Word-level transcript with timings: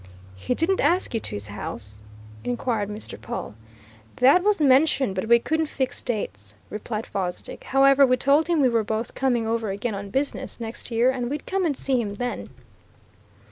"He 0.35 0.55
didn't 0.55 0.81
ask 0.81 1.13
you 1.13 1.19
to 1.19 1.35
his 1.35 1.45
house?" 1.45 2.01
inquired 2.43 2.89
Mr. 2.89 3.21
Pawle. 3.21 3.53
"That 4.15 4.43
was 4.43 4.59
mentioned, 4.59 5.13
but 5.13 5.27
we 5.27 5.37
couldn't 5.37 5.67
fix 5.67 6.01
dates," 6.01 6.55
replied 6.71 7.05
Fosdick. 7.05 7.65
"However, 7.65 8.03
we 8.07 8.17
told 8.17 8.47
him 8.47 8.61
we 8.61 8.67
were 8.69 8.83
both 8.83 9.13
coming 9.13 9.45
over 9.45 9.69
again 9.69 9.93
on 9.93 10.09
business, 10.09 10.59
next 10.59 10.89
year, 10.89 11.11
and 11.11 11.29
we'd 11.29 11.45
come 11.45 11.65
and 11.67 11.77
see 11.77 12.01
him 12.01 12.15
then." 12.15 12.47